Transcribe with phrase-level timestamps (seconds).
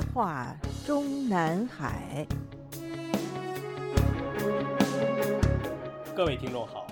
[0.00, 2.26] 夜话中南海。
[6.16, 6.86] 各位听众好，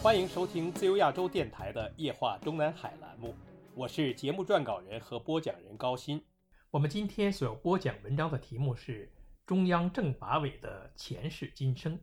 [0.00, 3.34] 欢迎收听自由亚洲电台的《夜话中南海》栏目，
[3.74, 6.22] 我是节目撰稿人和播讲人高鑫。
[6.70, 9.10] 我们今天所要播讲文章的题目是
[9.44, 11.98] 中央政法委的前世今生。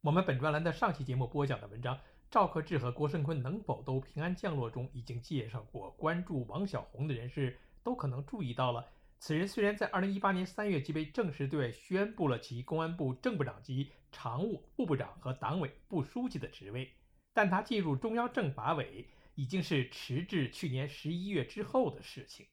[0.00, 1.98] 我们本专栏的上期节目播讲的文章，
[2.30, 5.90] 赵克志和郭声琨能否都平安降落中已经介绍过。
[5.90, 8.86] 关注王小红的人士都可能注意到了，
[9.24, 16.90] 此人虽然在2018年3月即被正式对外宣布了其公安部正部长级常务副部长和党委副书记的职位，
[17.32, 22.48] 但他进入中央政法委已经是迟至去年11月之后的事情。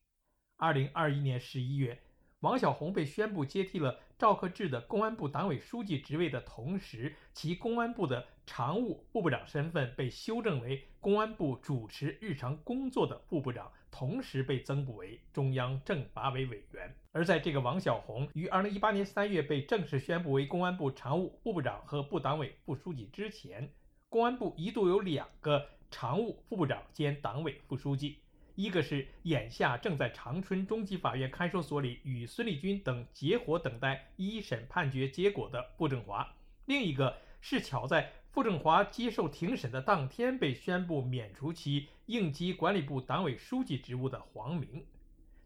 [0.60, 2.04] 2021年11月。
[2.42, 16.96] 王小红被宣布接替了赵克志的公安部党委书记职位的同时，其公安部的常务副部长身份被修正为公安部主持日常工作的副部长，同时被增补为中央政法委委员。
[17.12, 23.72] 而在这个王小红于2018年3月被正式宣布为公安部常务副部长和部党委副书记之前，
[24.10, 28.20] 公安部一度有两个常务副部长兼党委副书记。
[28.56, 36.36] 一个是眼下正在长春中级法院看守所里与孙立军等结伙等待一审判决结果的傅政华，
[36.66, 44.86] 另一个是巧在傅政华接受庭审的当天被宣布免除其应急管理部党委书记职务的黄明。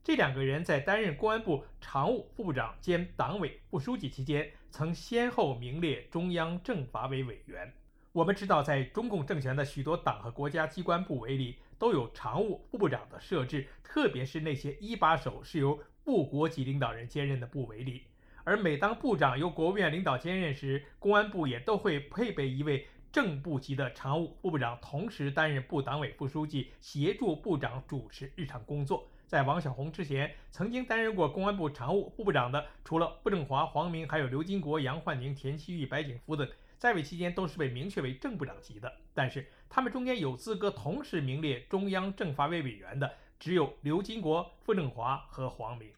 [0.03, 7.73] 这两个人在担任公安部常务副部长兼党委副书记期间，曾先后名列中央政法委委员。
[8.11, 18.03] 我们知道，在中共政权的许多党和国家机关部委里，都有常务副部长的设置，特别是那些一把手是由部国级领导人兼任的部委里。
[18.45, 29.07] 而每当部长由国务院领导兼任时，公安部也都会配备一位正部级的常务副部长，同时担任部党委副书记，协助部长主持日常工作。
[29.25, 36.47] 在王小红之前，曾经担任过公安部常务副部长的，除了傅政华、黄明，还有刘金国、杨焕宁、田七玉、白景福等。
[36.77, 43.09] 在位期间都是被明确为正部长级的，但是他们中间有资格同时名列中央政法委委员的，
[43.39, 45.89] 只有刘金国、傅政华和黄明。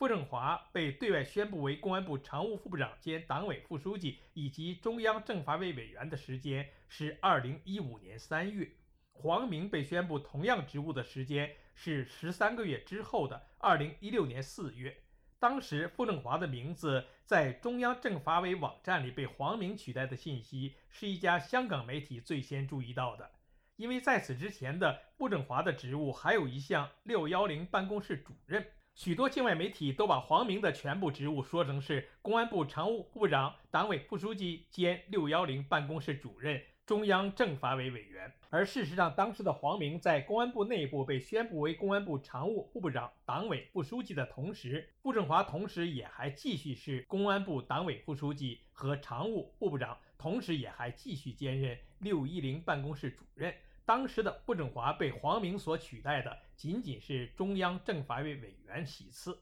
[0.00, 8.66] 傅政华被对外宣布为公安部常务副部长兼党委副书记以及中央政法委委员的时间是二零一五年三月，
[9.12, 15.02] 黄明被宣布同样职务的时间是十三个月之后的二零一六年四月。
[15.38, 23.30] 当时傅政华的名字在中央政法委网站里被黄明取代的信息，是一家香港媒体最先注意到的。
[23.76, 28.66] 因为在此之前的傅政华的职务还有一项六幺零办公室主任，
[29.02, 36.60] 许多境外媒体都把黄明的全部职务说成是公安部常务副部长、党委副书记兼六幺零办公室主任。
[36.84, 53.54] 中央政法委委员，而事实上，当时的黄明在公安部内部被宣布为公安部常务副部长、党委副书记的同时，傅政华同时也还继续是公安部党委副书记和常务副部长，同时也还继续兼任六一零办公室主任。
[53.86, 59.40] 当时的傅政华被黄明所取代的仅仅是中央政法委委员席次。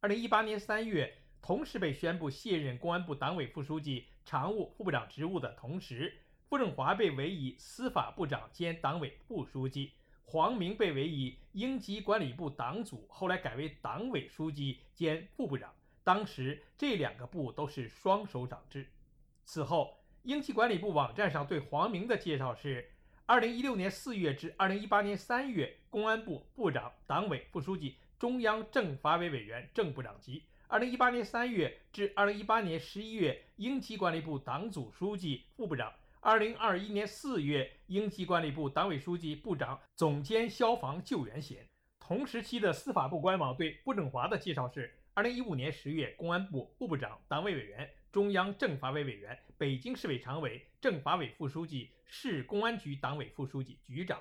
[0.00, 1.10] 二零一八年三月，
[1.40, 6.18] 同时被宣布卸任公安部党委副书记、常务副部长职务的同时。
[6.50, 15.74] 傅政华被委以司法部长兼党委副书记，黄明被委以应急管理部党组，后来改为党委书记兼副部长。
[16.04, 18.86] 当时这两个部都是双首长制。
[19.46, 22.90] 此后，应急管理部网站上对黄明的介绍是：
[23.24, 35.92] 二零一六年四月至二零一八年三月，公安部部长、党委副书记，中央政法委委员正部长级；二零一八年三月至二零一八年十一月，应急管理部党组书记、副部长。
[36.20, 41.66] 二零二一年四月，应急管理部党委书记、部长、总监消防救援衔。
[41.98, 54.20] 同时期的司法部官网对傅政华的介绍是：二零一五年十月，公安部副部长、党委委员，中央政法委委员，北京市委常委、政法委副书记，市公安局党委副书记、局长。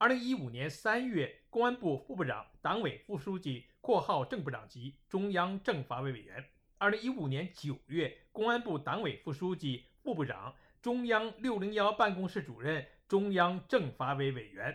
[0.00, 6.42] 二零一五年三月，公安部副部长、党委副书记（括号正部长级），中央政法委委员。
[6.78, 10.54] 二零一五年九月，公安部党委副书记、副部长。
[10.80, 14.74] 中央六零幺办公室主任、中央政法委委员。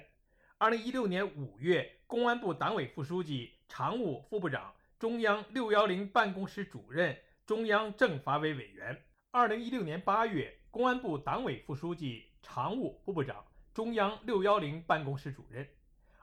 [0.59, 7.17] 二零一六年五月，公安部党委副书记、常务副部长，中央六幺零办公室主任、
[7.47, 8.95] 中央政法委委员。
[9.31, 13.43] 二零一六年八月，公安部党委副书记、常务副部长，
[13.75, 15.67] 中央六幺零办公室主任。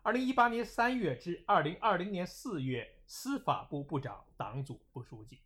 [0.02, 5.38] 二零一八年三月至二零二零年四月，司法部部长、党组副书记。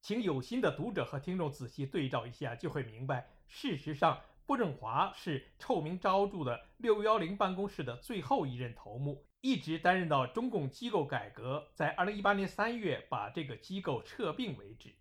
[0.00, 3.28] 请有心的读者和听众仔细对照一下，就会明白。
[3.46, 14.94] 事实上，布政华是臭名昭著的六幺零办公室的最后一任头目，一直担任到中共机构改革在二零一八年三月把这个机构撤并为止。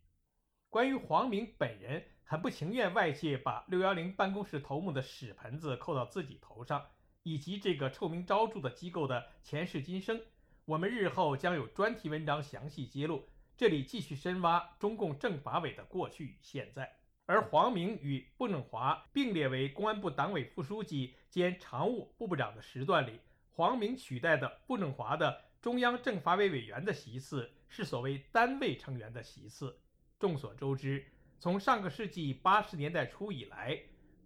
[0.69, 6.86] 关于黄明本人很不情愿外界把六幺零办公室头目的屎盆子扣到自己头上，
[7.24, 10.22] 以及这个臭名昭著的机构的前世今生，
[10.63, 13.28] 我们日后将有专题文章详细揭露。
[13.57, 16.89] 这里继续深挖中共政法委的过去与现在。
[17.25, 23.19] 而黄明与布政华并列为公安部党委副书记兼常务部部长的时段里，
[23.50, 29.78] 黄明取代的布政华的中央政法委委员的席次是所谓单位成员的席次。
[30.18, 31.06] 众所周知，
[31.41, 33.75] 从上个世纪八十年代初以来，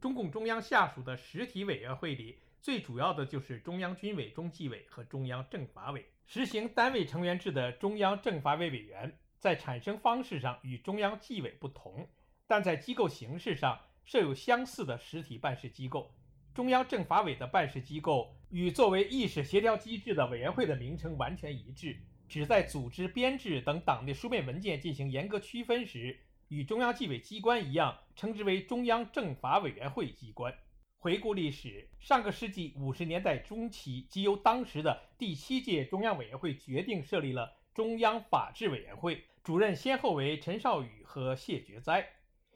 [0.02, 6.06] 中共中央下属的实体委员会里，最主要的就是中央军委中纪委和中央政法委。
[6.26, 12.06] 实行单位成员制的中央政法委委员，在产生方式上与中央纪委不同。
[12.48, 16.14] 但在机构形式上设有相似的实体办事机构，
[16.54, 21.98] 中央政法委的办事机构与作为议事协调机制的委员会的名称完全一致，
[22.28, 26.20] 只在组织编制等党内书面文件进行严格区分时，
[26.50, 30.54] 与中央纪委机关一样，称之为中央政法委员会机关。
[30.98, 42.08] 回顾历史，上个世纪五十年代中期，即由当时的第七届中央委员会决定设立了中央法制委员会，主任先后为陈少宇和谢觉哉。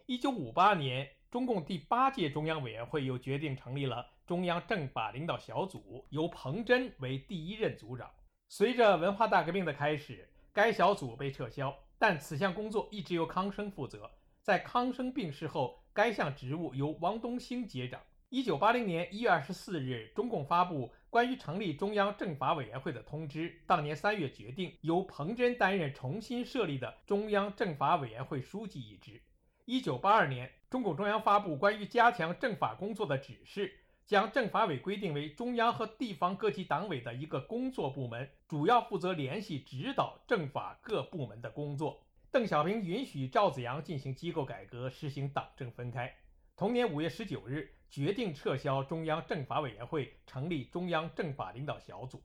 [0.06, 8.10] 一九五八年，中共第八届中央委员会又决定成立了中央政法领导小组，由彭真为第一任组长。
[8.48, 14.10] 随着文化大革命的开始，该小组被撤销，但此项工作一直由康生负责。
[14.42, 18.02] 在康生病逝后，该项职务由王东兴接掌。
[18.30, 29.22] 一九八零年一月二十四日，中共发布关于成立中央政法委员会的通知，当年三月决定由彭真担任重新设立的中央政法委员会书记一职。
[29.66, 33.79] 一九八二年，中共中央发布关于加强政法工作的指示，
[34.10, 42.02] 将政法委规定为中央和地方各级党委的一个工作部门，主要负责联系指导政法各部门的工作。
[42.32, 46.12] 邓小平允许赵紫阳进行机构改革，实行党政分开。
[46.58, 52.24] 同年五月十九日，决定撤销中央政法委员会，成立中央政法领导小组。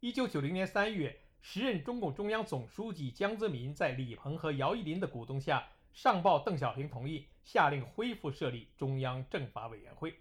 [0.00, 5.68] 一九九零年三月，时任中共中央总书记江泽民在李鹏和姚依林的鼓动下。
[5.92, 10.14] 上报邓小平同意，下令恢复设立中央政法委员会。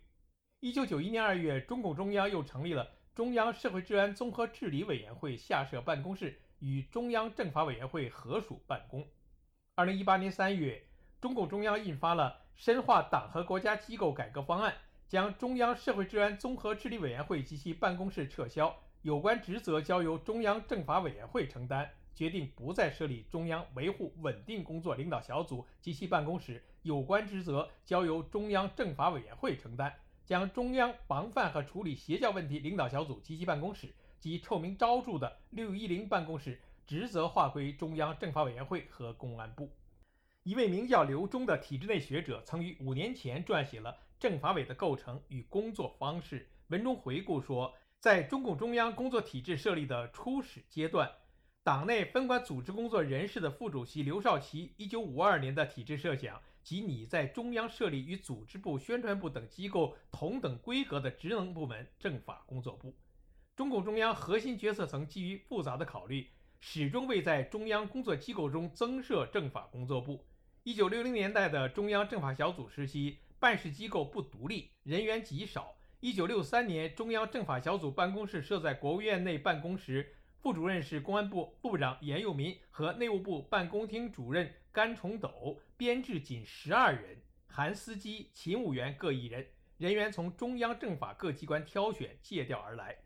[0.59, 9.07] 一九九一年二月，中共中央又成立了中央社会治安综合治理委员会，下设办公室，与中央政法委员会合署办公。
[9.75, 10.87] 二零一八年三月，
[11.21, 14.73] 中共中央印发了《深化党和国家机构改革方案》，
[15.07, 21.87] 将中央社会治安综合治理委员会及其办公室撤销，有关职责交由中央政法委员会承担。
[22.15, 29.93] 决定不再设立中央维护稳定工作领导小组及其办公室，有关职责交由中央政法委员会承担。
[30.27, 39.71] 将中央防范和处理邪教问题领导小组及其办公室及臭名昭著的六一零办公室职责划归中央政法委员会和公安部。
[40.43, 51.09] 一位名叫刘忠的体制内学者曾于五年前撰写了政法委的构成与工作方式，文中回顾说，在中共中央工作体制设立的初始阶段。
[51.63, 62.93] 党内分管组织工作人事的副主席刘少奇，一九五二年的体制设想即拟在中央设立与组织部、宣传部等机构同等规格的职能部门——政法工作部。
[63.55, 66.27] 中共中央核心决策层基于复杂的考虑，
[66.59, 70.25] 始终未在中央工作机构中增设政法工作部。
[70.63, 75.73] 一九六零年代的中央政法小组时期，办事机构不独立，人员极少。
[76.01, 80.13] 一九六三年，中央政法小组办公室设在国务院内办公时。
[80.39, 92.97] 副主任是公安部部长严佑民和内务部办公厅主任甘崇斗，编制仅十二人，含司机、勤务员各一人，人员从中央政法各机关挑选借调而来。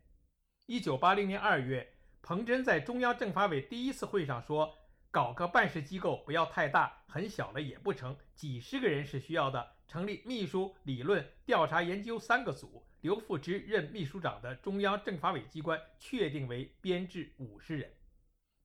[0.68, 4.74] 一九八零年二月，彭真在中央政法委第一次会上说
[5.12, 9.76] ：“搞个办事机构不要太大，很小了也不成，几十个人是需要的。
[9.86, 17.92] 成立秘书、理论、调查、研究三个组。”刘富之任秘书长的中央政法委机关确定为编制五十人，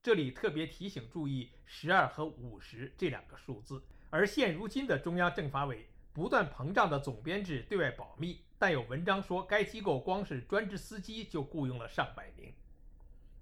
[0.03, 3.83] 这里特别提醒注意十二和五十这两个数字。
[4.11, 12.53] 而现如今的中央政法委不断膨胀的总编制对外保密，但有文章说该机构光是专职司机就雇佣了上百名。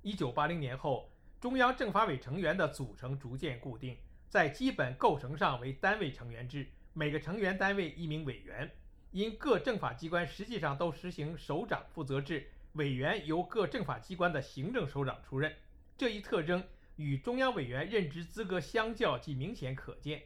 [0.03, 3.97] 一九八零年后，中央政法委成员的组成逐渐固定，
[4.29, 8.71] 在基本构成上为单位成员制，每个成员单位一名委员。
[9.13, 15.55] 因各政法机关实际上都实行首长负责制，委员由各政法机关的行政首长出任，
[15.97, 16.65] 这一特征
[16.97, 20.21] 与中央委员任职资格相较即明显可见。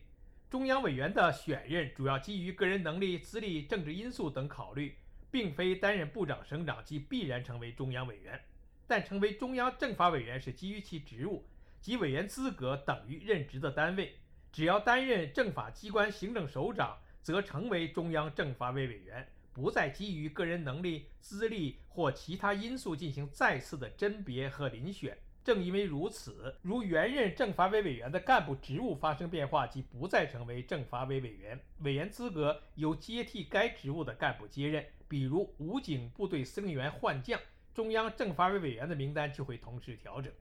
[0.50, 4.96] 中央委员的选任主要基于个人能力、资历、政治因素等考虑，
[5.30, 8.40] 并非担任部长、省长即必然成为中央委员。
[8.86, 11.46] 但成为中央政法委员是基于其职务
[11.82, 14.18] 及委员资格等于任职的单位，
[14.50, 25.18] 只要担任政法机关行政首长，则成为中央政法委委员，不再基于个人能力、资历或其他因素进行再次的甄别和遴选。
[25.44, 34.84] 正因为如此，如原任政法委委员的干部职务发生变化，即不再成为政法委委员，委员资格由接替该职务的干部接任。
[35.08, 37.40] 比如武警部队司令员换将。
[37.74, 40.32] 中央政法委委员的名单就会同时调整。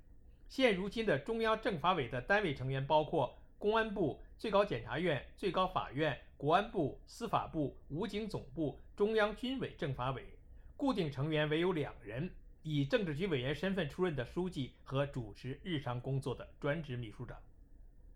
[0.49, 10.25] 现如今的中央政法委的单位成员包括公安部、最高检察院、最高法院、国安部、司法部、武警总部、中央军委政法委。
[10.75, 12.29] 固定成员唯有两人：
[12.67, 17.37] 以政治局委员身份出任的书记和主持日常工作的专职秘书长。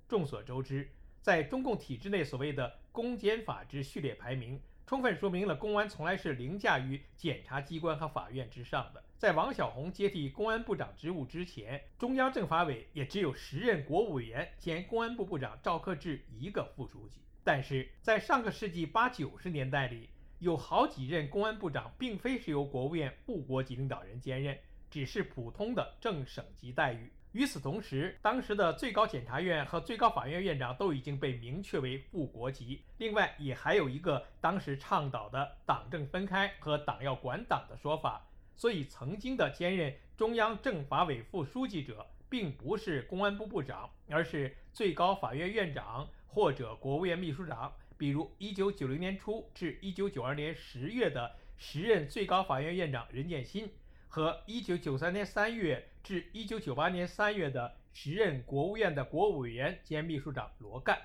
[0.07, 0.89] 众所周知，
[1.21, 4.59] 在中共体制内，所谓的公检法之序列排名。
[4.85, 9.01] 充分说明了公安从来是凌驾于检察机关和法院之上的。
[9.17, 17.21] 在王小红接替公安部长职务之前，中央政法委也只有时任国务委员兼公安部部长赵克志一个副书记。
[17.41, 20.09] 但是在上个世纪八九十年代里，
[20.41, 24.57] 有好几任公安部长并非是由国务院副国级领导人兼任，
[24.89, 27.11] 只是普通的正省级待遇。
[27.33, 32.81] 与此同时，当时的最高检察院和最高法院院长都已经被明确为副国级。
[32.97, 38.27] 另外，也还有一个当时倡导的党政分开和党要管党的说法。
[38.55, 47.71] 所以，曾经的兼任中央政法委副书记者，并不是公安部部长，而是最高法院院长或者国务院秘书长。
[48.01, 53.69] 比如，1990年初至1992年10月的时任最高法院院长任建新。
[54.07, 60.99] 和1993年3月至1998年3月的时任国务院的国务委员兼秘书长罗干。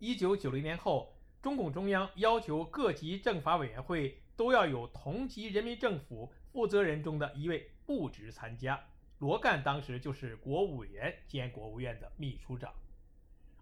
[0.00, 8.84] 1990年后，中共中央要求各级政法委员会都要有同级人民政府负责人中的一位部职参加，
[9.20, 12.74] 罗干当时就是国务委员兼国务院的秘书长。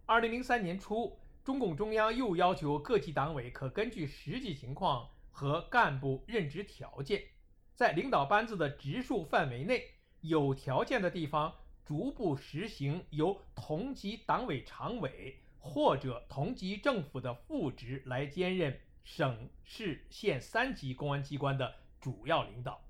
[0.07, 7.25] 2003年初，中共中央又要求各级党委可根据实际情况和干部任职条件。
[7.75, 9.85] 在领导班子的职数范围内，
[10.21, 11.53] 有条件的地方
[11.85, 22.81] 逐步实行由同级党委常委或者同级政府的副职来兼任省市县三级公安机关的主要领导。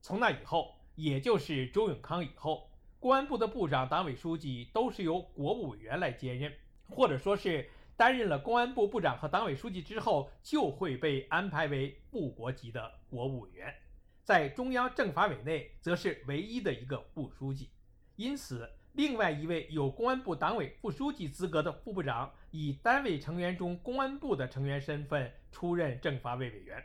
[0.00, 6.52] 从那以后，也就是周永康以后，公安部的部长、党委书记都是由国务委员来兼任，
[6.88, 13.74] 或者说是担任了公安部部长和党委书记之后，就会被安排为部国级的国务委员。
[14.22, 17.70] 在中央政法委内，则是唯一的一个副书记，
[18.14, 26.80] 因此，另外一位有公安部党委副书记资格的副部长，以单位成员中公安部的成员身份出任政法委委员。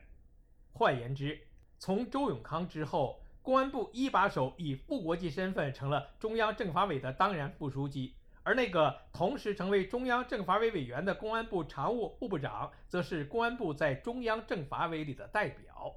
[0.71, 1.39] 换言之，
[1.77, 15.95] 从周永康之后，公安部一把手以副国级身份成了中央政法委的当然副书记，而那个同时成为中央政法委委员的公安部常务副部长，则是公安部在中央政法委里的代表。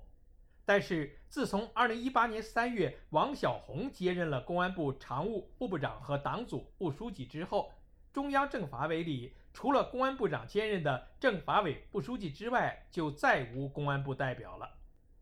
[0.64, 7.72] 但是，自从2018年3月王小红接任了公安部常务副部长和党组副书记之后，
[8.12, 14.68] 中央政法委里除了公安部长兼任的政法委副书记之外，就再无公安部代表了。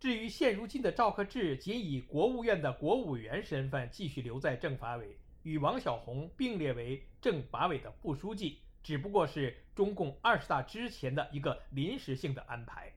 [0.01, 12.93] 至于现如今的赵克志，仅以国务院的国务委员身份继续留在政法委，与王小红并列为政法委的副书记，只不过是中共二十大之前的一个临时性的安排。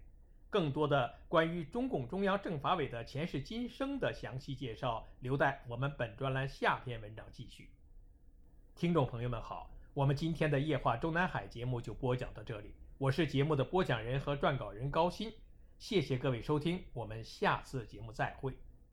[0.49, 7.69] 更多的关于中共中央政法委的前世今生的详细介绍，留待我们本专栏下篇文章继续。
[8.75, 15.33] 听众朋友们好，我们今天的夜话中南海节目就播讲到这里，我是节目的播讲人和撰稿人高鑫，
[15.79, 18.53] 谢谢各位收听，我们下次节目再会。